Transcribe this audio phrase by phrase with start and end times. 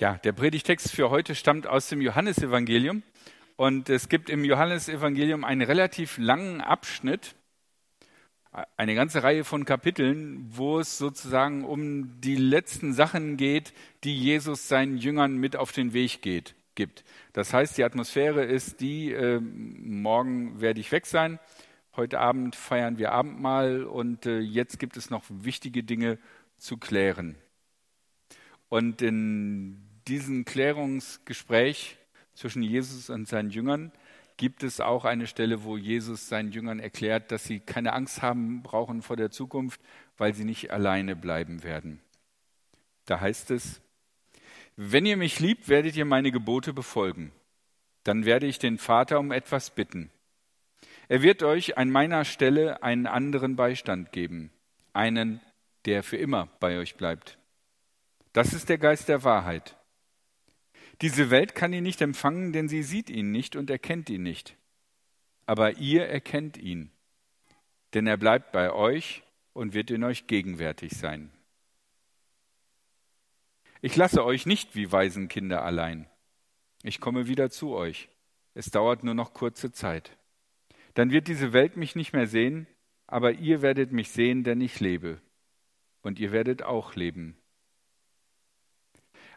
[0.00, 3.02] Ja, der Predigtext für heute stammt aus dem Johannesevangelium
[3.56, 7.34] und es gibt im Johannesevangelium einen relativ langen Abschnitt,
[8.78, 14.68] eine ganze Reihe von Kapiteln, wo es sozusagen um die letzten Sachen geht, die Jesus
[14.68, 17.04] seinen Jüngern mit auf den Weg geht, gibt.
[17.34, 21.38] Das heißt, die Atmosphäre ist die, äh, morgen werde ich weg sein,
[21.94, 26.16] heute Abend feiern wir Abendmahl und äh, jetzt gibt es noch wichtige Dinge
[26.56, 27.36] zu klären.
[28.70, 31.96] Und in diesem Klärungsgespräch
[32.34, 33.92] zwischen Jesus und seinen Jüngern
[34.36, 38.62] gibt es auch eine Stelle, wo Jesus seinen Jüngern erklärt, dass sie keine Angst haben
[38.62, 39.80] brauchen vor der Zukunft,
[40.16, 42.00] weil sie nicht alleine bleiben werden.
[43.04, 43.80] Da heißt es,
[44.76, 47.32] wenn ihr mich liebt, werdet ihr meine Gebote befolgen.
[48.02, 50.10] Dann werde ich den Vater um etwas bitten.
[51.08, 54.50] Er wird euch an meiner Stelle einen anderen Beistand geben,
[54.92, 55.40] einen,
[55.84, 57.38] der für immer bei euch bleibt.
[58.32, 59.76] Das ist der Geist der Wahrheit.
[61.02, 64.56] Diese Welt kann ihn nicht empfangen, denn sie sieht ihn nicht und erkennt ihn nicht.
[65.46, 66.90] Aber ihr erkennt ihn,
[67.94, 71.30] denn er bleibt bei euch und wird in euch gegenwärtig sein.
[73.80, 76.06] Ich lasse euch nicht wie Waisenkinder allein.
[76.82, 78.08] Ich komme wieder zu euch.
[78.52, 80.18] Es dauert nur noch kurze Zeit.
[80.94, 82.66] Dann wird diese Welt mich nicht mehr sehen,
[83.06, 85.20] aber ihr werdet mich sehen, denn ich lebe.
[86.02, 87.39] Und ihr werdet auch leben.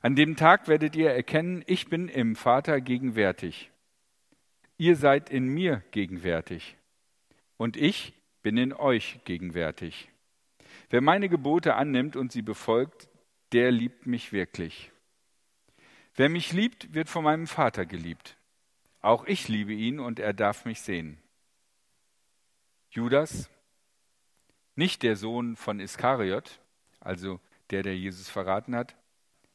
[0.04, 3.72] An dem Tag werdet ihr erkennen, ich bin im Vater gegenwärtig.
[4.78, 6.76] Ihr seid in mir gegenwärtig.
[7.56, 10.10] Und ich bin in euch gegenwärtig.
[10.90, 13.08] Wer meine Gebote annimmt und sie befolgt,
[13.54, 14.92] der liebt mich wirklich.
[16.16, 18.36] Wer mich liebt, wird von meinem Vater geliebt.
[19.00, 21.18] Auch ich liebe ihn und er darf mich sehen.
[22.90, 23.50] Judas,
[24.76, 26.60] nicht der Sohn von Iskariot,
[27.00, 28.98] also der, der Jesus verraten hat,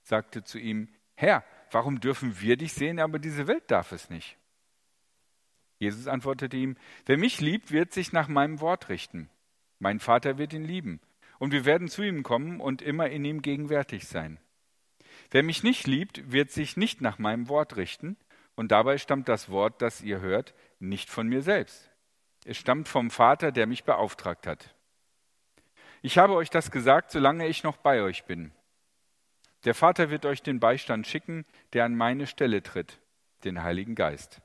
[0.09, 4.37] sagte zu ihm, Herr, warum dürfen wir dich sehen, aber diese Welt darf es nicht?
[5.79, 9.31] Jesus antwortete ihm, wer mich liebt, wird sich nach meinem Wort richten.
[9.79, 11.01] Mein Vater wird ihn lieben,
[11.39, 14.41] und wir werden zu ihm kommen und immer in ihm gegenwärtig sein.
[15.31, 18.17] Wer mich nicht liebt, wird sich nicht nach meinem Wort richten,
[18.57, 21.91] und dabei stammt das Wort, das ihr hört, nicht von mir selbst.
[22.45, 24.75] Es stammt vom Vater, der mich beauftragt hat.
[26.03, 28.53] Ich habe euch das gesagt, solange ich noch bei euch bin.
[29.65, 32.99] Der Vater wird euch den Beistand schicken, der an meine Stelle tritt,
[33.45, 34.41] den Heiligen Geist.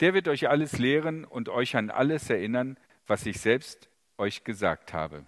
[0.00, 3.88] Der wird euch alles lehren und euch an alles erinnern, was ich selbst
[4.18, 5.24] euch gesagt habe.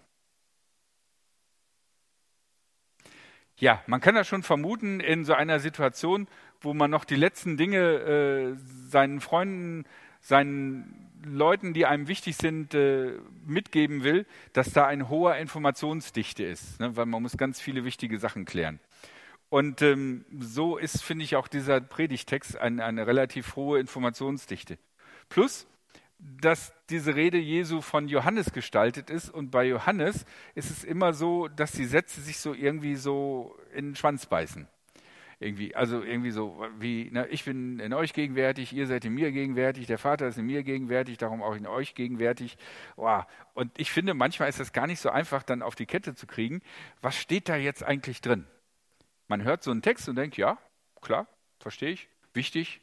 [3.57, 6.29] Ja, man kann das schon vermuten in so einer Situation,
[6.61, 8.57] wo man noch die letzten Dinge äh,
[8.89, 9.85] seinen Freunden,
[10.21, 13.15] seinen Leuten, die einem wichtig sind, äh,
[13.45, 16.97] mitgeben will, dass da ein hoher Informationsdichte ist, ne?
[16.97, 18.79] weil man muss ganz viele wichtige Sachen klären.
[19.51, 24.79] Und ähm, so ist, finde ich, auch dieser Predigtext ein, eine relativ hohe Informationsdichte.
[25.29, 25.67] Plus,
[26.19, 31.49] dass diese Rede Jesu von Johannes gestaltet ist und bei Johannes ist es immer so,
[31.49, 34.67] dass die Sätze sich so irgendwie so in den Schwanz beißen.
[35.41, 39.31] Irgendwie, also irgendwie so wie, ne, ich bin in euch gegenwärtig, ihr seid in mir
[39.31, 42.59] gegenwärtig, der Vater ist in mir gegenwärtig, darum auch in euch gegenwärtig.
[42.97, 43.21] Oh,
[43.55, 46.27] und ich finde, manchmal ist das gar nicht so einfach, dann auf die Kette zu
[46.27, 46.61] kriegen.
[47.01, 48.47] Was steht da jetzt eigentlich drin?
[49.29, 50.59] Man hört so einen Text und denkt, ja,
[51.01, 51.27] klar,
[51.61, 52.81] verstehe ich, wichtig.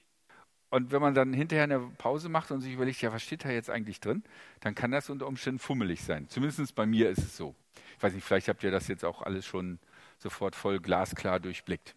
[0.70, 3.50] Und wenn man dann hinterher eine Pause macht und sich überlegt, ja, was steht da
[3.50, 4.24] jetzt eigentlich drin,
[4.62, 6.28] dann kann das unter Umständen fummelig sein.
[6.30, 7.56] Zumindest bei mir ist es so.
[7.98, 9.80] Ich weiß nicht, vielleicht habt ihr das jetzt auch alles schon
[10.18, 11.96] sofort voll glasklar durchblickt.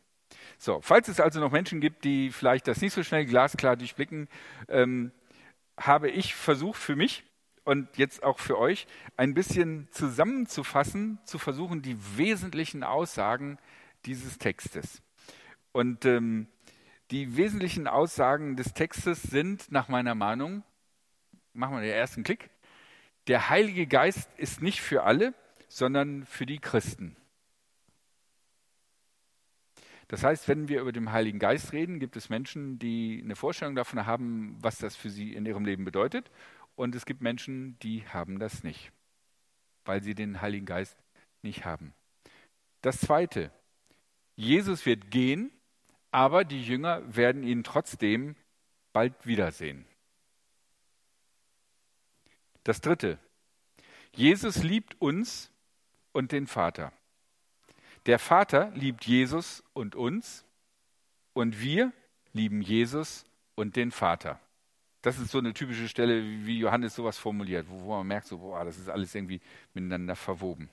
[0.58, 4.28] So, falls es also noch Menschen gibt, die vielleicht das nicht so schnell glasklar durchblicken,
[4.68, 5.12] ähm,
[5.78, 7.24] habe ich versucht für mich
[7.64, 8.86] und jetzt auch für euch
[9.16, 13.58] ein bisschen zusammenzufassen, zu versuchen, die wesentlichen Aussagen
[14.08, 15.02] dieses Textes.
[15.72, 16.48] Und ähm,
[17.10, 20.64] die wesentlichen Aussagen des Textes sind nach meiner Meinung,
[21.52, 22.50] machen wir den ersten Klick,
[23.28, 25.34] der Heilige Geist ist nicht für alle,
[25.68, 27.16] sondern für die Christen.
[30.08, 33.74] Das heißt, wenn wir über den Heiligen Geist reden, gibt es Menschen, die eine Vorstellung
[33.74, 36.30] davon haben, was das für sie in ihrem Leben bedeutet.
[36.76, 38.90] Und es gibt Menschen, die haben das nicht,
[39.84, 40.96] weil sie den Heiligen Geist
[41.42, 41.92] nicht haben.
[42.80, 43.50] Das Zweite,
[44.38, 45.50] Jesus wird gehen,
[46.12, 48.36] aber die Jünger werden ihn trotzdem
[48.92, 49.84] bald wiedersehen.
[52.62, 53.18] Das Dritte,
[54.14, 55.50] Jesus liebt uns
[56.12, 56.92] und den Vater.
[58.06, 60.44] Der Vater liebt Jesus und uns
[61.32, 61.92] und wir
[62.32, 63.26] lieben Jesus
[63.56, 64.38] und den Vater.
[65.02, 68.64] Das ist so eine typische Stelle, wie Johannes sowas formuliert, wo, man merkt, so, boah,
[68.64, 69.40] das ist alles irgendwie
[69.74, 70.70] miteinander verwoben.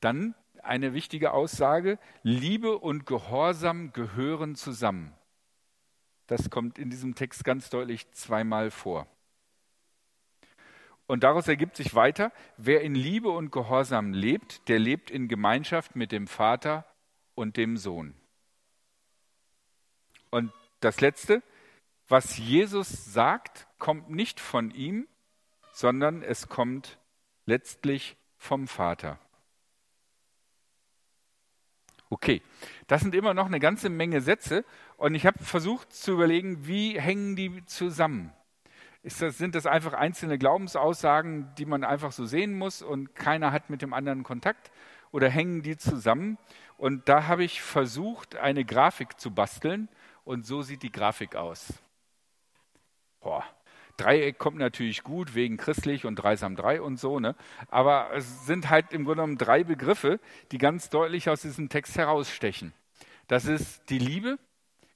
[0.00, 0.34] Dann
[0.68, 1.98] eine wichtige Aussage.
[2.22, 5.12] Liebe und Gehorsam gehören zusammen.
[6.26, 9.06] Das kommt in diesem Text ganz deutlich zweimal vor.
[11.06, 15.96] Und daraus ergibt sich weiter, wer in Liebe und Gehorsam lebt, der lebt in Gemeinschaft
[15.96, 16.84] mit dem Vater
[17.34, 18.14] und dem Sohn.
[20.28, 21.42] Und das Letzte,
[22.08, 25.08] was Jesus sagt, kommt nicht von ihm,
[25.72, 26.98] sondern es kommt
[27.46, 29.18] letztlich vom Vater.
[32.10, 32.42] Okay,
[32.86, 34.64] das sind immer noch eine ganze Menge Sätze
[34.96, 38.32] und ich habe versucht zu überlegen, wie hängen die zusammen?
[39.02, 43.70] Das, sind das einfach einzelne Glaubensaussagen, die man einfach so sehen muss und keiner hat
[43.70, 44.70] mit dem anderen Kontakt?
[45.12, 46.36] Oder hängen die zusammen?
[46.76, 49.88] Und da habe ich versucht, eine Grafik zu basteln
[50.24, 51.72] und so sieht die Grafik aus.
[53.20, 53.44] Boah,
[53.98, 57.34] Dreieck kommt natürlich gut wegen christlich und dreisam drei und so, ne?
[57.68, 60.20] aber es sind halt im Grunde genommen drei Begriffe,
[60.52, 62.72] die ganz deutlich aus diesem Text herausstechen.
[63.26, 64.38] Das ist die Liebe,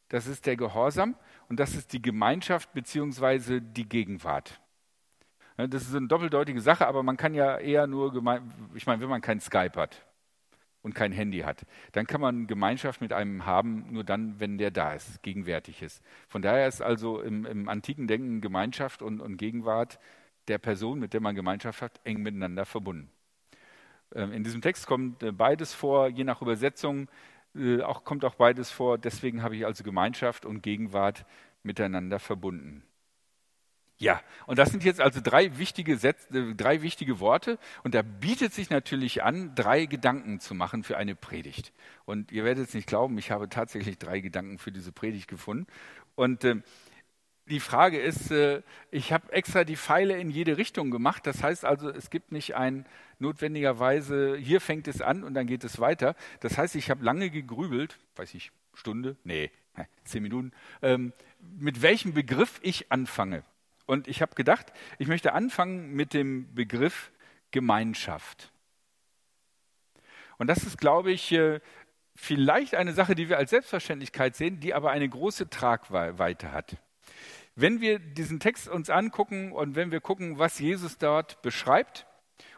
[0.08, 1.16] das ist der Gehorsam
[1.49, 3.60] und das ist die Gemeinschaft bzw.
[3.60, 4.60] die Gegenwart.
[5.56, 8.14] Das ist eine doppeldeutige Sache, aber man kann ja eher nur,
[8.75, 10.02] ich meine, wenn man kein Skype hat
[10.82, 14.70] und kein Handy hat, dann kann man Gemeinschaft mit einem haben, nur dann, wenn der
[14.70, 16.02] da ist, gegenwärtig ist.
[16.29, 19.99] Von daher ist also im, im antiken Denken Gemeinschaft und, und, Gegenwart
[20.49, 23.11] der Person, mit der man Gemeinschaft hat, eng miteinander verbunden.
[24.14, 27.08] Ähm, in diesem Text kommt äh, beides vor, je nach Übersetzung
[27.55, 28.99] äh, auch, kommt auch beides vor.
[28.99, 31.25] Deswegen habe ich also Gemeinschaft und Gegenwart
[31.62, 32.82] miteinander verbunden.
[34.02, 37.56] Ja, und das sind jetzt also drei wichtige, Sätze, äh, drei wichtige Worte.
[37.84, 41.72] Und da bietet sich natürlich an, drei Gedanken zu machen für eine Predigt.
[42.04, 45.69] Und ihr werdet es nicht glauben, ich habe tatsächlich drei Gedanken für diese Predigt gefunden.
[46.16, 46.56] Und äh,
[47.46, 51.25] die Frage ist, äh, ich habe extra die Pfeile in jede Richtung gemacht.
[51.25, 52.87] Das heißt also, es gibt nicht ein
[53.20, 56.16] notwendigerweise, hier fängt es an und dann geht es weiter.
[56.40, 59.16] Das heißt, ich habe lange gegrübelt, weiß ich, Stunde?
[59.22, 59.52] Nee,
[60.02, 60.50] zehn Minuten,
[60.82, 63.44] ähm, mit welchem Begriff ich anfange.
[63.87, 67.12] Und ich habe gedacht, ich möchte anfangen mit dem Begriff
[67.50, 68.52] Gemeinschaft.
[70.38, 71.61] Und das ist, glaube ich, äh,
[72.14, 76.76] vielleicht eine Sache, die wir als Selbstverständlichkeit sehen, die aber eine große Tragweite hat.
[77.55, 82.06] Wenn wir diesen Text uns angucken und wenn wir gucken, was Jesus dort beschreibt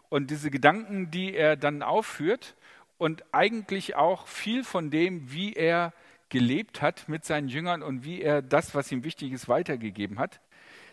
[0.08, 2.56] und diese Gedanken, die er dann aufführt
[2.96, 5.92] und eigentlich auch viel von dem, wie er
[6.28, 10.40] gelebt hat mit seinen Jüngern und wie er das, was ihm wichtig ist, weitergegeben hat,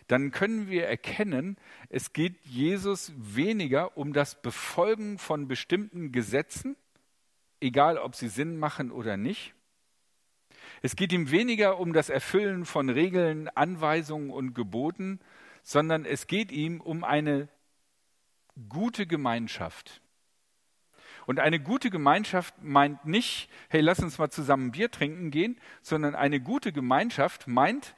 [0.08, 1.56] dann können wir erkennen,
[1.88, 6.76] es geht Jesus weniger um das Befolgen von bestimmten Gesetzen,
[7.60, 9.54] egal ob sie Sinn machen oder nicht,
[10.80, 15.20] es geht ihm weniger um das Erfüllen von Regeln, Anweisungen und Geboten,
[15.62, 17.48] sondern es geht ihm um eine
[18.68, 20.00] gute Gemeinschaft.
[21.24, 26.16] Und eine gute Gemeinschaft meint nicht, hey, lass uns mal zusammen Bier trinken gehen, sondern
[26.16, 27.94] eine gute Gemeinschaft meint,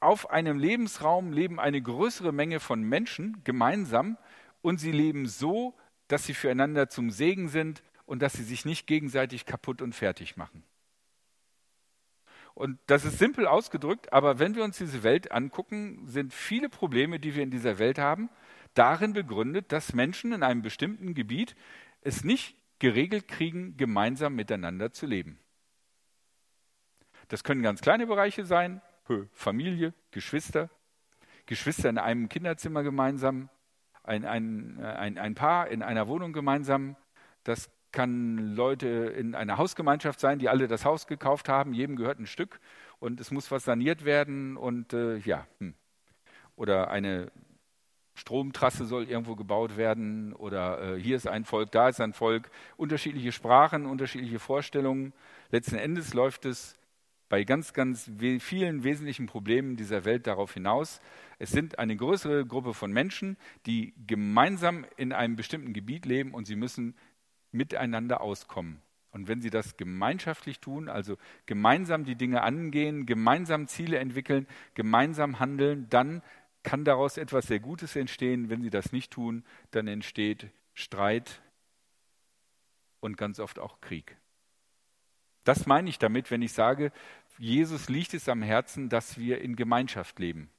[0.00, 4.16] auf einem Lebensraum leben eine größere Menge von Menschen gemeinsam
[4.62, 5.76] und sie leben so,
[6.08, 10.36] dass sie füreinander zum Segen sind und dass sie sich nicht gegenseitig kaputt und fertig
[10.36, 10.62] machen.
[12.54, 17.20] Und das ist simpel ausgedrückt, aber wenn wir uns diese Welt angucken, sind viele Probleme,
[17.20, 18.30] die wir in dieser Welt haben,
[18.74, 21.54] darin begründet, dass Menschen in einem bestimmten Gebiet
[22.00, 25.38] es nicht geregelt kriegen, gemeinsam miteinander zu leben.
[27.28, 28.80] Das können ganz kleine Bereiche sein,
[29.32, 30.70] Familie, Geschwister,
[31.46, 33.48] Geschwister in einem Kinderzimmer gemeinsam,
[34.02, 36.96] ein, ein, ein, ein Paar in einer Wohnung gemeinsam.
[37.44, 42.18] Das kann Leute in einer Hausgemeinschaft sein, die alle das Haus gekauft haben, jedem gehört
[42.18, 42.60] ein Stück
[42.98, 45.74] und es muss was saniert werden und äh, ja, hm.
[46.56, 47.30] oder eine
[48.14, 52.50] Stromtrasse soll irgendwo gebaut werden oder äh, hier ist ein Volk, da ist ein Volk,
[52.76, 55.12] unterschiedliche Sprachen, unterschiedliche Vorstellungen.
[55.50, 56.77] Letzten Endes läuft es
[57.28, 61.00] bei ganz, ganz vielen wesentlichen Problemen dieser Welt darauf hinaus.
[61.38, 66.46] Es sind eine größere Gruppe von Menschen, die gemeinsam in einem bestimmten Gebiet leben und
[66.46, 66.96] sie müssen
[67.52, 68.80] miteinander auskommen.
[69.10, 71.16] Und wenn sie das gemeinschaftlich tun, also
[71.46, 76.22] gemeinsam die Dinge angehen, gemeinsam Ziele entwickeln, gemeinsam handeln, dann
[76.62, 78.50] kann daraus etwas sehr Gutes entstehen.
[78.50, 81.40] Wenn sie das nicht tun, dann entsteht Streit
[83.00, 84.16] und ganz oft auch Krieg.
[85.44, 86.92] Das meine ich damit, wenn ich sage,
[87.38, 90.50] Jesus liegt es am Herzen, dass wir in Gemeinschaft leben.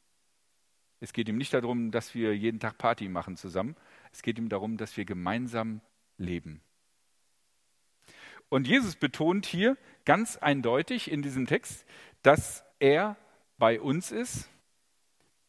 [1.02, 3.76] Es geht ihm nicht darum, dass wir jeden Tag Party machen zusammen.
[4.12, 5.82] Es geht ihm darum, dass wir gemeinsam
[6.18, 6.62] leben.
[8.50, 11.86] Und Jesus betont hier ganz eindeutig in diesem Text,
[12.24, 13.16] dass er
[13.58, 14.50] bei uns ist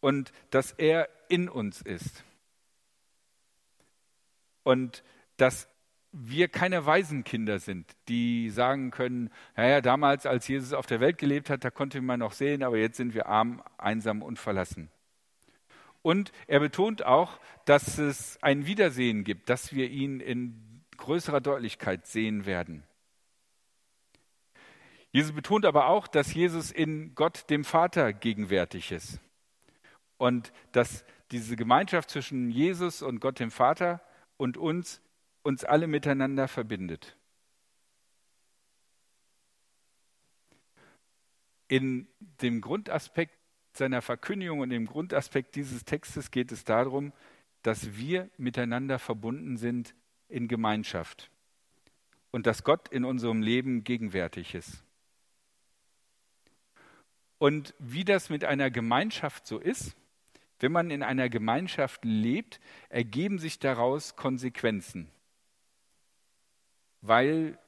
[0.01, 2.25] und dass er in uns ist.
[4.63, 5.03] Und
[5.37, 5.69] dass
[6.13, 11.51] wir keine Waisenkinder sind, die sagen können, naja, damals, als Jesus auf der Welt gelebt
[11.51, 14.91] hat, da konnte man noch sehen, aber jetzt sind wir arm, einsam und verlassen.
[16.03, 22.07] Und er betont auch, dass es ein Wiedersehen gibt, dass wir ihn in größerer Deutlichkeit
[22.07, 22.83] sehen werden.
[25.13, 29.21] Jesus betont aber auch, dass Jesus in Gott, dem Vater, gegenwärtig ist.
[30.17, 34.01] Und dass diese Gemeinschaft zwischen Jesus und Gott, dem Vater,
[34.37, 35.03] und uns
[35.43, 37.17] uns alle miteinander verbindet.
[41.69, 43.39] In dem Grundaspekt
[43.73, 47.13] seiner Verkündigung und im Grundaspekt dieses Textes geht es darum,
[47.63, 49.95] dass wir miteinander verbunden sind
[50.29, 51.31] in Gemeinschaft
[52.33, 54.83] und dass Gott in unserem Leben gegenwärtig ist.
[57.39, 59.97] Und wie das mit einer Gemeinschaft so ist,
[60.59, 65.11] wenn man in einer Gemeinschaft lebt, ergeben sich daraus Konsequenzen
[67.01, 67.59] weil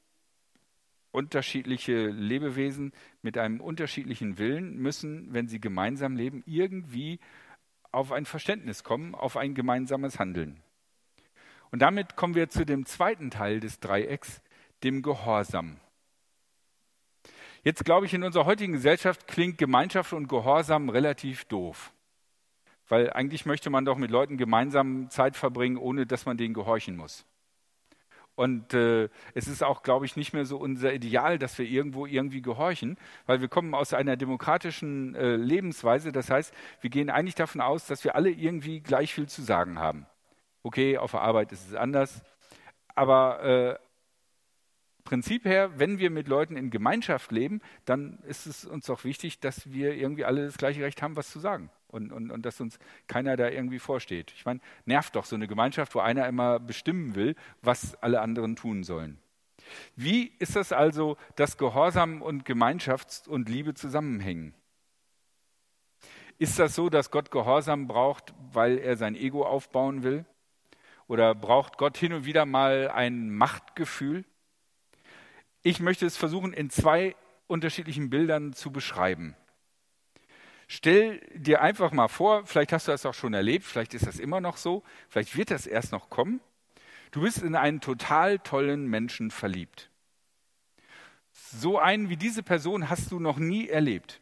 [1.11, 7.19] unterschiedliche Lebewesen mit einem unterschiedlichen Willen müssen, wenn sie gemeinsam leben, irgendwie
[7.91, 10.61] auf ein Verständnis kommen, auf ein gemeinsames Handeln.
[11.71, 14.41] Und damit kommen wir zu dem zweiten Teil des Dreiecks,
[14.83, 15.77] dem Gehorsam.
[17.63, 21.93] Jetzt glaube ich, in unserer heutigen Gesellschaft klingt Gemeinschaft und Gehorsam relativ doof.
[22.89, 26.97] Weil eigentlich möchte man doch mit Leuten gemeinsam Zeit verbringen, ohne dass man denen gehorchen
[26.97, 27.25] muss.
[28.35, 32.05] Und äh, es ist auch, glaube ich, nicht mehr so unser Ideal, dass wir irgendwo
[32.05, 32.97] irgendwie gehorchen,
[33.27, 36.11] weil wir kommen aus einer demokratischen äh, Lebensweise.
[36.11, 39.77] Das heißt, wir gehen eigentlich davon aus, dass wir alle irgendwie gleich viel zu sagen
[39.77, 40.07] haben.
[40.63, 42.23] Okay, auf der Arbeit ist es anders.
[42.95, 43.75] Aber äh,
[45.03, 49.39] Prinzip her, wenn wir mit Leuten in Gemeinschaft leben, dann ist es uns doch wichtig,
[49.41, 52.59] dass wir irgendwie alle das gleiche Recht haben, was zu sagen und, und, und dass
[52.59, 54.33] uns keiner da irgendwie vorsteht.
[54.35, 58.55] Ich meine, nervt doch so eine Gemeinschaft, wo einer immer bestimmen will, was alle anderen
[58.55, 59.19] tun sollen.
[59.95, 64.53] Wie ist das also, dass Gehorsam und Gemeinschaft und Liebe zusammenhängen?
[66.39, 70.25] Ist das so, dass Gott Gehorsam braucht, weil er sein Ego aufbauen will?
[71.07, 74.25] Oder braucht Gott hin und wieder mal ein Machtgefühl?
[75.61, 77.15] Ich möchte es versuchen, in zwei
[77.47, 79.35] unterschiedlichen Bildern zu beschreiben.
[80.75, 84.17] Stell dir einfach mal vor, vielleicht hast du das auch schon erlebt, vielleicht ist das
[84.17, 86.41] immer noch so, vielleicht wird das erst noch kommen.
[87.11, 89.91] Du bist in einen total tollen Menschen verliebt.
[91.31, 94.19] So einen wie diese Person hast du noch nie erlebt.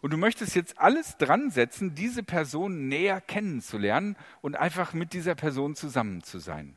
[0.00, 5.36] Und du möchtest jetzt alles dran setzen, diese Person näher kennenzulernen und einfach mit dieser
[5.36, 6.74] Person zusammen zu sein.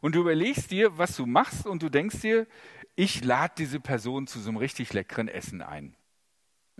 [0.00, 2.48] Und du überlegst dir, was du machst und du denkst dir,
[2.96, 5.94] ich lade diese Person zu so einem richtig leckeren Essen ein.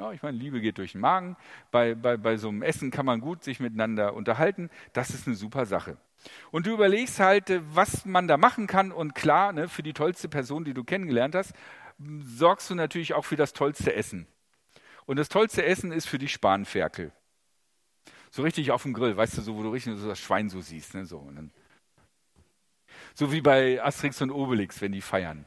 [0.00, 1.36] Ja, ich meine, Liebe geht durch den Magen.
[1.70, 4.70] Bei, bei, bei so einem Essen kann man gut sich miteinander unterhalten.
[4.94, 5.98] Das ist eine super Sache.
[6.50, 8.92] Und du überlegst halt, äh, was man da machen kann.
[8.92, 11.52] Und klar, ne, für die tollste Person, die du kennengelernt hast,
[11.98, 14.26] sorgst du natürlich auch für das tollste Essen.
[15.04, 17.12] Und das tollste Essen ist für die Spanferkel.
[18.30, 20.62] So richtig auf dem Grill, weißt du, so, wo du richtig so das Schwein so
[20.62, 20.94] siehst.
[20.94, 21.30] Ne, so,
[23.14, 25.44] so wie bei Asterix und Obelix, wenn die feiern.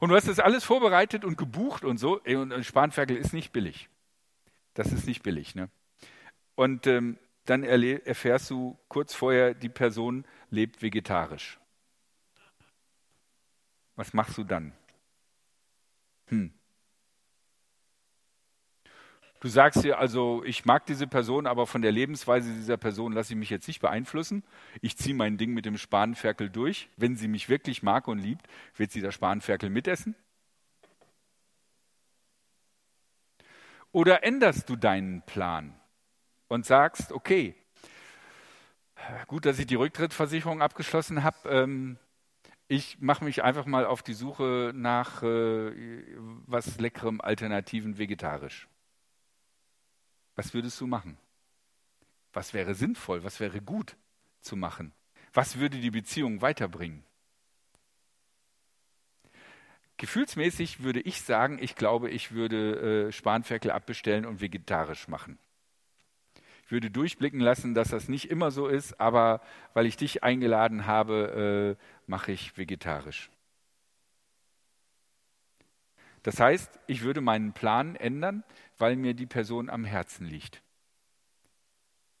[0.00, 2.20] Und du hast das alles vorbereitet und gebucht und so.
[2.22, 3.88] Und ein Spanferkel ist nicht billig.
[4.74, 5.54] Das ist nicht billig.
[5.54, 5.68] Ne?
[6.54, 11.58] Und ähm, dann erfährst du kurz vorher, die Person lebt vegetarisch.
[13.94, 14.72] Was machst du dann?
[16.26, 16.52] Hm.
[19.40, 23.32] Du sagst dir also, ich mag diese Person, aber von der Lebensweise dieser Person lasse
[23.32, 24.44] ich mich jetzt nicht beeinflussen.
[24.82, 26.90] Ich ziehe mein Ding mit dem Spanferkel durch.
[26.98, 30.14] Wenn sie mich wirklich mag und liebt, wird sie das Spanferkel mitessen?
[33.92, 35.74] Oder änderst du deinen Plan
[36.48, 37.54] und sagst, okay,
[39.26, 41.48] gut, dass ich die Rücktrittsversicherung abgeschlossen habe.
[41.48, 41.98] Ähm,
[42.68, 46.04] ich mache mich einfach mal auf die Suche nach äh,
[46.46, 48.68] was leckerem Alternativen vegetarisch.
[50.40, 51.18] Was würdest du machen?
[52.32, 53.24] Was wäre sinnvoll?
[53.24, 53.98] Was wäre gut
[54.40, 54.94] zu machen?
[55.34, 57.04] Was würde die Beziehung weiterbringen?
[59.98, 65.38] Gefühlsmäßig würde ich sagen, ich glaube, ich würde äh, Spanferkel abbestellen und vegetarisch machen.
[66.64, 69.42] Ich würde durchblicken lassen, dass das nicht immer so ist, aber
[69.74, 73.30] weil ich dich eingeladen habe, äh, mache ich vegetarisch.
[76.22, 78.42] Das heißt, ich würde meinen Plan ändern,
[78.80, 80.62] weil mir die Person am Herzen liegt.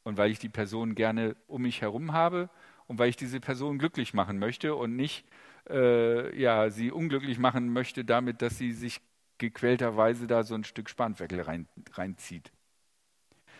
[0.02, 2.50] Und weil ich die Person gerne um mich herum habe
[2.86, 5.24] und weil ich diese Person glücklich machen möchte und nicht
[5.68, 9.00] äh, ja, sie unglücklich machen möchte damit, dass sie sich
[9.38, 12.52] gequälterweise da so ein Stück Spanferkel rein, reinzieht.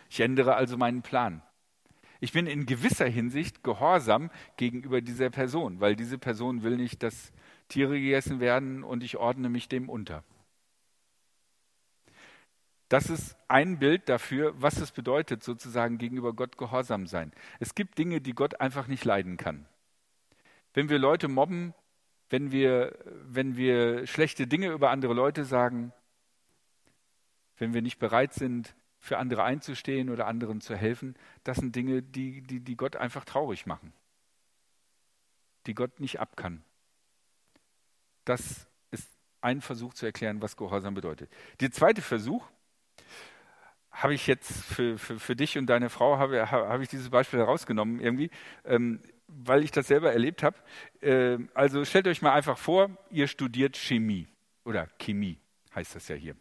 [0.09, 1.41] Ich ändere also meinen Plan.
[2.19, 7.31] Ich bin in gewisser Hinsicht gehorsam gegenüber dieser Person, weil diese Person will nicht, dass
[7.67, 10.23] Tiere gegessen werden und ich ordne mich dem unter.
[12.91, 17.31] Das ist ein Bild dafür, was es bedeutet, sozusagen gegenüber Gott gehorsam sein.
[17.61, 19.65] Es gibt Dinge, die Gott einfach nicht leiden kann.
[20.73, 21.73] Wenn wir Leute mobben,
[22.29, 25.93] wenn wir, wenn wir schlechte Dinge über andere Leute sagen,
[27.55, 32.03] wenn wir nicht bereit sind, für andere einzustehen oder anderen zu helfen, das sind Dinge,
[32.03, 33.93] die, die, die Gott einfach traurig machen,
[35.65, 36.61] die Gott nicht ab kann.
[38.25, 41.31] Das ist ein Versuch zu erklären, was Gehorsam bedeutet.
[41.61, 42.45] Der zweite Versuch,
[43.91, 47.39] habe ich jetzt für, für, für dich und deine Frau, habe, habe ich dieses Beispiel
[47.39, 48.29] herausgenommen irgendwie,
[48.65, 50.57] ähm, weil ich das selber erlebt habe.
[51.01, 54.27] Äh, also stellt euch mal einfach vor, ihr studiert Chemie
[54.63, 55.37] oder Chemie
[55.75, 56.35] heißt das ja hier.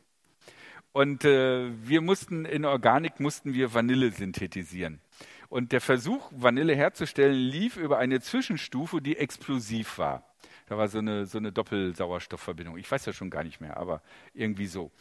[0.93, 5.00] Und äh, wir mussten in Organik mussten wir Vanille synthetisieren.
[5.49, 10.25] Und der Versuch, Vanille herzustellen, lief über eine Zwischenstufe, die explosiv war.
[10.71, 12.79] Da war so eine, so eine Doppelsauerstoffverbindung.
[12.79, 14.03] Ich weiß ja schon gar nicht mehr, aber
[14.35, 14.93] irgendwie so.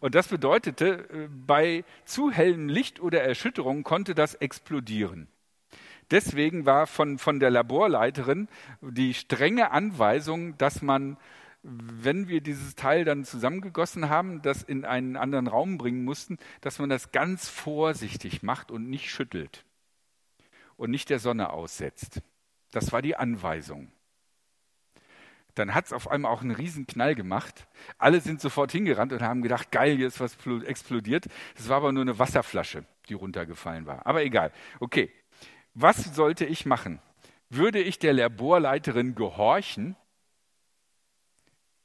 [0.00, 5.28] Und das bedeutete, äh, bei zu hellem Licht oder Erschütterung konnte das explodieren.
[6.10, 8.48] Deswegen war von, von der Laborleiterin
[8.82, 11.16] die strenge Anweisung, dass man,
[11.62, 16.78] wenn wir dieses Teil dann zusammengegossen haben, das in einen anderen Raum bringen mussten, dass
[16.78, 19.64] man das ganz vorsichtig macht und nicht schüttelt
[20.76, 22.20] und nicht der Sonne aussetzt.
[22.72, 23.90] Das war die Anweisung
[25.54, 27.66] dann hat es auf einmal auch einen riesen Knall gemacht.
[27.98, 31.26] Alle sind sofort hingerannt und haben gedacht, geil, hier ist was explodiert.
[31.54, 34.06] Es war aber nur eine Wasserflasche, die runtergefallen war.
[34.06, 34.52] Aber egal.
[34.80, 35.12] Okay,
[35.74, 37.00] was sollte ich machen?
[37.50, 39.96] Würde ich der Laborleiterin gehorchen?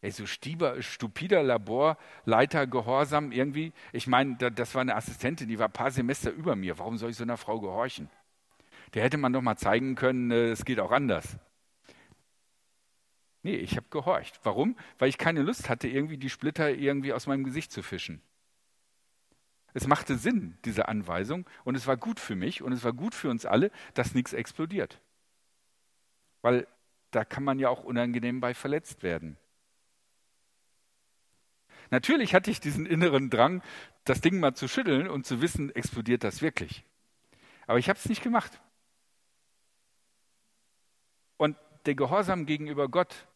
[0.01, 3.73] Ey, so stieber, stupider Laborleiter Gehorsam irgendwie.
[3.91, 6.79] Ich meine, das war eine Assistentin, die war ein paar Semester über mir.
[6.79, 8.09] Warum soll ich so einer Frau gehorchen?
[8.93, 11.38] Der hätte man doch mal zeigen können, äh, es geht auch anders.
[13.41, 14.39] Nee, ich habe gehorcht.
[14.43, 14.75] Warum?
[14.98, 18.22] Weil ich keine Lust hatte, irgendwie die Splitter irgendwie aus meinem Gesicht zu fischen.
[19.74, 23.16] Es machte Sinn, diese Anweisung, und es war gut für mich und es war gut
[23.16, 25.00] für uns alle, dass nichts explodiert.
[26.42, 26.68] Weil
[27.11, 29.37] da kann man ja auch unangenehm bei verletzt werden.
[31.92, 33.63] Natürlich hatte ich diesen inneren Drang,
[34.03, 36.83] das Ding mal zu schütteln und zu wissen, explodiert das wirklich.
[37.68, 38.59] Aber ich habe es nicht gemacht.
[41.37, 43.27] Und der Gehorsam gegenüber Gott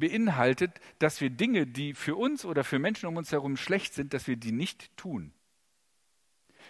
[0.00, 4.12] beinhaltet, dass wir Dinge, die für uns oder für Menschen um uns herum schlecht sind,
[4.12, 5.32] dass wir die nicht tun.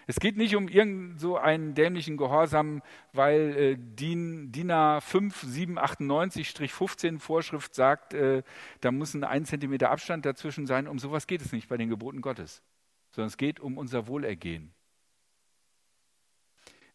[0.07, 5.45] Es geht nicht um irgend so einen dämlichen Gehorsam, weil äh, DIN, DIN A 5
[5.45, 8.43] 798-15 Vorschrift sagt, äh,
[8.81, 10.89] da muss ein 1 cm Abstand dazwischen sein.
[10.89, 12.63] Um sowas geht es nicht bei den Geboten Gottes,
[13.13, 14.75] sondern es geht um unser Wohlergehen.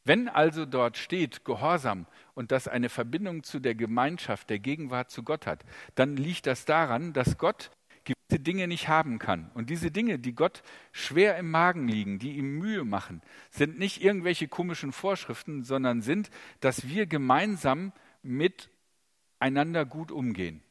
[0.06, 5.24] Wenn also dort steht Gehorsam und das eine Verbindung zu der Gemeinschaft, der Gegenwart zu
[5.24, 5.66] Gott hat,
[5.96, 7.72] dann liegt das daran, dass Gott
[8.04, 9.50] gewisse Dinge nicht haben kann.
[9.56, 14.04] Und diese Dinge, die Gott schwer im Magen liegen, die ihm Mühe machen, sind nicht
[14.04, 17.92] irgendwelche komischen Vorschriften, sondern sind, dass wir gemeinsam
[18.22, 20.62] miteinander gut umgehen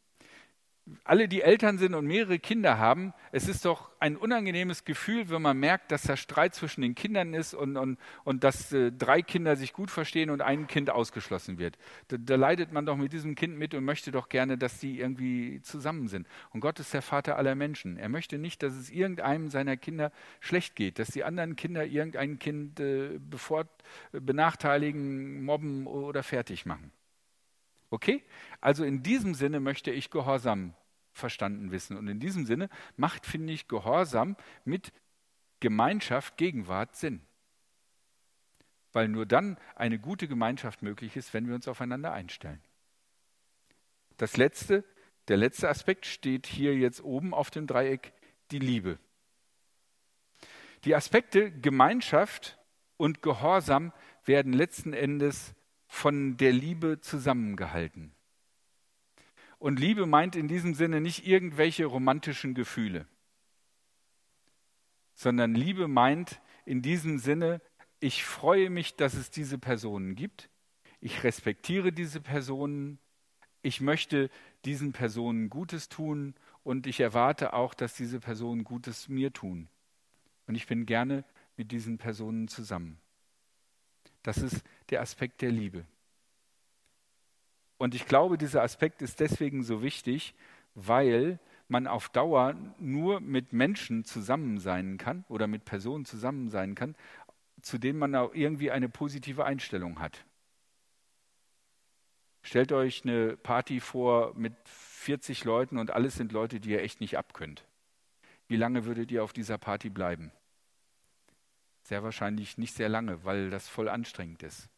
[1.05, 5.41] alle, die Eltern sind und mehrere Kinder haben, es ist doch ein unangenehmes Gefühl, wenn
[5.41, 9.23] man merkt, dass da Streit zwischen den Kindern ist und, und, und dass äh, drei
[9.23, 11.79] Kinder sich gut verstehen und ein Kind ausgeschlossen wird.
[12.09, 15.01] Da, da, leidet man doch mit diesem Kind mit und möchte doch gerne, dass die
[15.01, 16.27] irgendwie zusammen sind.
[16.51, 17.97] Und Gott ist der Vater aller Menschen.
[17.97, 22.39] Er möchte nicht, dass es irgendeinem seiner Kinder schlecht geht, dass die anderen Kinder irgendein
[22.39, 23.67] Kind äh, bevor,
[24.13, 26.93] benachteiligen, mobben oder fertig machen.
[27.95, 28.25] Okay?
[28.61, 30.75] Also in diesem Sinne möchte ich Gehorsam
[31.13, 31.97] verstanden wissen.
[31.97, 34.93] Und in diesem Sinne macht, finde ich, Gehorsam mit
[35.61, 37.21] Gemeinschaft, Gegenwart Sinn.
[38.93, 42.61] Weil nur dann eine gute Gemeinschaft möglich ist, wenn wir uns aufeinander einstellen.
[44.17, 44.83] Das letzte,
[45.29, 48.13] der letzte Aspekt steht hier jetzt oben auf dem Dreieck,
[48.51, 48.99] die Liebe.
[50.83, 52.59] Die Aspekte Gemeinschaft
[52.97, 53.93] und Gehorsam
[54.25, 55.55] werden letzten Endes
[55.95, 58.13] von der Liebe zusammengehalten.
[59.59, 63.07] Und Liebe meint in diesem Sinne nicht irgendwelche romantischen Gefühle,
[65.15, 67.63] sondern Liebe meint in diesem Sinne,
[68.01, 70.51] ich freue mich, dass es diese Personen gibt,
[71.01, 72.99] ich respektiere diese Personen,
[73.63, 74.31] ich möchte
[74.65, 79.69] diesen Personen Gutes tun und ich erwarte auch, dass diese Personen Gutes mir tun.
[80.49, 81.25] Und ich bin gerne
[81.57, 82.99] mit diesen Personen zusammen.
[84.25, 85.85] Das ist der Aspekt der Liebe.
[87.79, 90.35] Und ich glaube, dieser Aspekt ist deswegen so wichtig,
[90.75, 96.75] weil man auf Dauer nur mit Menschen zusammen sein kann oder mit Personen zusammen sein
[96.75, 96.97] kann,
[97.61, 100.25] zu denen man auch irgendwie eine positive Einstellung hat.
[102.43, 107.01] Stellt euch eine Party vor mit 40 Leuten und alles sind Leute, die ihr echt
[107.01, 107.65] nicht abkönnt.
[108.49, 110.33] Wie lange würdet ihr auf dieser Party bleiben?
[111.85, 114.69] Sehr wahrscheinlich nicht sehr lange, weil das voll anstrengend ist.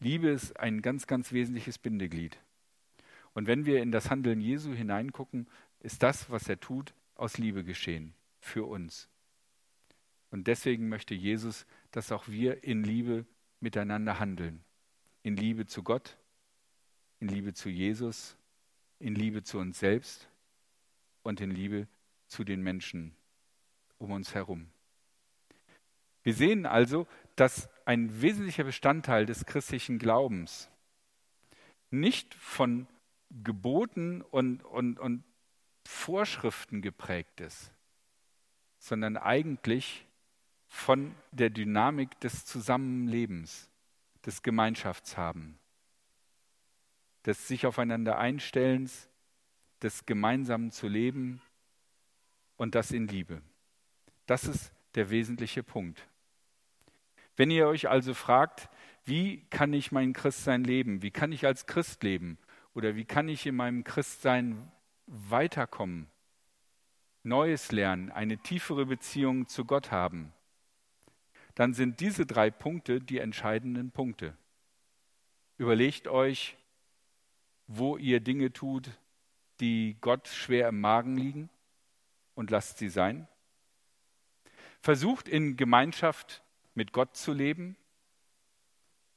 [0.00, 2.36] Liebe ist ein ganz, ganz wesentliches Bindeglied.
[3.32, 5.48] Und wenn wir in das Handeln Jesu hineingucken,
[5.80, 9.08] ist das, was er tut, aus Liebe geschehen für uns.
[10.30, 13.24] Und deswegen möchte Jesus, dass auch wir in Liebe
[13.60, 14.64] miteinander handeln.
[15.22, 16.18] In Liebe zu Gott,
[17.20, 18.36] in Liebe zu Jesus,
[18.98, 20.28] in Liebe zu uns selbst
[21.22, 21.86] und in Liebe
[22.26, 23.14] zu den Menschen
[23.98, 24.73] um uns herum.
[26.24, 27.06] Wir sehen also,
[27.36, 30.70] dass ein wesentlicher Bestandteil des christlichen Glaubens
[31.90, 32.88] nicht von
[33.42, 35.22] Geboten und, und, und
[35.86, 37.72] Vorschriften geprägt ist,
[38.78, 40.06] sondern eigentlich
[40.66, 43.68] von der Dynamik des Zusammenlebens,
[44.24, 45.56] des Gemeinschaftshabens,
[47.26, 49.08] des sich aufeinander Einstellens,
[49.82, 51.42] des gemeinsamen zu leben
[52.56, 53.42] und das in Liebe.
[54.26, 56.08] Das ist der wesentliche Punkt.
[57.36, 58.68] Wenn ihr euch also fragt,
[59.04, 61.02] wie kann ich mein Christsein leben?
[61.02, 62.38] Wie kann ich als Christ leben?
[62.74, 64.70] Oder wie kann ich in meinem Christsein
[65.06, 66.08] weiterkommen?
[67.22, 70.32] Neues lernen, eine tiefere Beziehung zu Gott haben?
[71.54, 74.36] Dann sind diese drei Punkte die entscheidenden Punkte.
[75.56, 76.56] Überlegt euch,
[77.66, 78.90] wo ihr Dinge tut,
[79.60, 81.48] die Gott schwer im Magen liegen
[82.34, 83.28] und lasst sie sein.
[84.80, 86.43] Versucht in Gemeinschaft
[86.74, 87.76] mit Gott zu leben,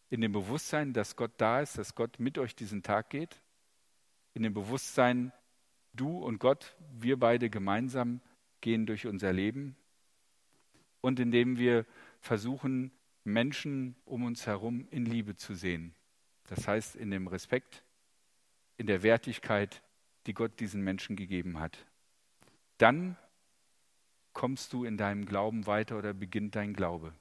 [0.09, 3.41] in dem Bewusstsein, dass Gott da ist, dass Gott mit euch diesen Tag geht,
[4.33, 5.33] in dem Bewusstsein,
[5.93, 8.21] du und Gott, wir beide gemeinsam
[8.61, 9.75] gehen durch unser Leben
[11.01, 11.85] und indem wir
[12.19, 12.91] versuchen,
[13.23, 15.93] Menschen um uns herum in Liebe zu sehen.
[16.45, 17.83] Das heißt, in dem Respekt,
[18.77, 19.83] in der Wertigkeit,
[20.27, 21.85] die Gott diesen Menschen gegeben hat.
[22.77, 23.17] Dann
[24.33, 27.13] kommst du in deinem Glauben weiter oder beginnt dein Glaube.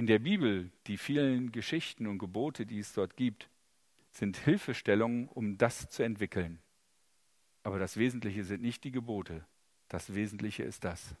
[0.00, 3.50] In der Bibel, die vielen Geschichten und Gebote, die es dort gibt,
[4.12, 6.58] sind Hilfestellungen, um das zu entwickeln.
[7.64, 9.44] Aber das Wesentliche sind nicht die Gebote,
[9.90, 11.14] das Wesentliche ist das.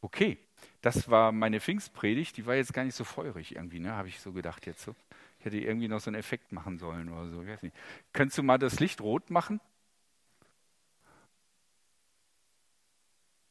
[0.00, 0.36] Okay,
[0.82, 2.36] das war meine Pfingstpredigt.
[2.36, 3.92] Die war jetzt gar nicht so feurig irgendwie, ne?
[3.92, 4.96] habe ich so gedacht jetzt so.
[5.38, 7.42] Ich hätte irgendwie noch so einen Effekt machen sollen oder so.
[7.42, 7.76] Ich weiß nicht.
[8.12, 9.60] Könntest du mal das Licht rot machen?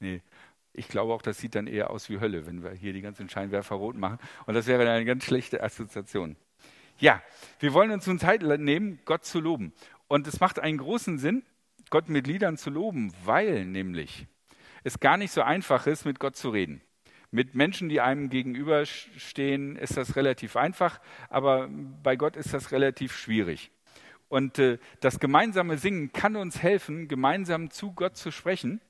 [0.04, 0.22] Nee.
[0.74, 3.30] Ich glaube auch, das sieht dann eher aus wie Hölle, wenn wir hier die ganzen
[3.30, 4.20] Scheinwerfer rot machen.
[4.46, 6.36] Und das wäre eine ganz schlechte Assoziation.
[7.00, 7.22] Ja,
[7.60, 9.72] wir wollen uns nun Zeit nehmen, Gott zu loben.
[10.10, 11.44] Und es macht einen großen Sinn,
[11.90, 14.28] Gott mit Liedern zu loben, weil nämlich
[14.84, 16.82] es gar nicht so einfach ist, mit Gott zu reden.
[17.32, 21.70] Mit Menschen, die einem gegenüberstehen, ist das relativ einfach, aber
[22.04, 23.72] bei Gott ist das relativ schwierig.
[24.28, 28.82] Und äh, das gemeinsame Singen kann uns helfen, gemeinsam zu Gott zu sprechen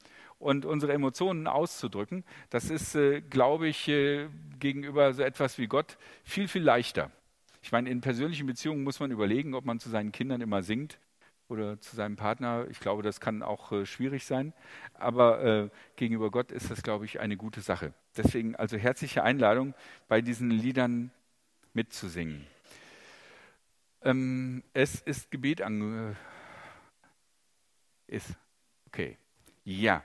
[0.44, 2.24] und unsere Emotionen auszudrücken.
[2.50, 4.28] Das ist, äh, glaube ich, äh,
[4.60, 7.12] gegenüber so etwas wie Gott viel, viel leichter.
[7.62, 11.00] Ich meine, in persönlichen Beziehungen muss man überlegen, ob man zu seinen Kindern immer singt
[11.48, 12.68] oder zu seinem Partner.
[12.70, 14.54] Ich glaube, das kann auch äh, schwierig sein.
[14.94, 17.94] Aber äh, gegenüber Gott ist das, glaube ich, eine gute Sache.
[18.18, 19.74] Deswegen also herzliche Einladung,
[20.08, 21.12] bei diesen Liedern
[21.74, 22.46] mitzusingen.
[24.02, 26.16] Ähm, es ist Gebet ange...
[28.08, 28.36] Ist.
[28.88, 29.18] Okay.
[29.64, 30.04] Ja.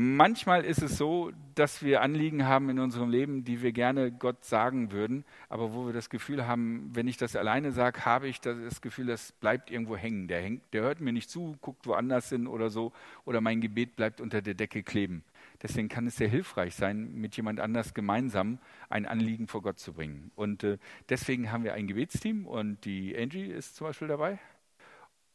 [0.00, 4.44] Manchmal ist es so, dass wir Anliegen haben in unserem Leben, die wir gerne Gott
[4.44, 8.40] sagen würden, aber wo wir das Gefühl haben, wenn ich das alleine sage, habe ich
[8.40, 10.28] das Gefühl, das bleibt irgendwo hängen.
[10.28, 12.92] Der, hängt, der hört mir nicht zu, guckt woanders hin oder so,
[13.24, 15.24] oder mein Gebet bleibt unter der Decke kleben.
[15.64, 19.94] Deswegen kann es sehr hilfreich sein, mit jemand anders gemeinsam ein Anliegen vor Gott zu
[19.94, 20.30] bringen.
[20.36, 24.38] Und äh, deswegen haben wir ein Gebetsteam und die Angie ist zum Beispiel dabei.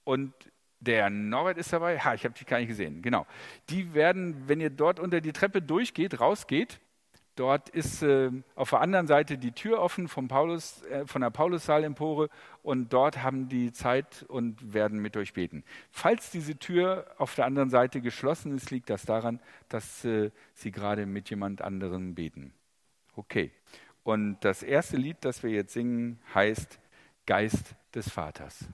[0.06, 0.34] Und
[0.86, 2.00] der Norbert ist dabei.
[2.00, 3.02] Ha, ich habe dich gar nicht gesehen.
[3.02, 3.26] Genau.
[3.70, 6.80] Die werden, wenn ihr dort unter die Treppe durchgeht, rausgeht,
[7.36, 11.30] dort ist äh, auf der anderen Seite die Tür offen vom Paulus, äh, von der
[11.30, 12.30] Paulussaal-Empore
[12.62, 15.64] und dort haben die Zeit und werden mit euch beten.
[15.90, 20.72] Falls diese Tür auf der anderen Seite geschlossen ist, liegt das daran, dass äh, sie
[20.72, 22.54] gerade mit jemand anderem beten.
[23.16, 23.52] Okay.
[24.04, 26.80] Und das erste Lied, das wir jetzt singen, heißt
[27.26, 28.68] Geist des Vaters.